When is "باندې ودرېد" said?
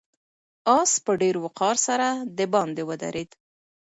2.53-3.29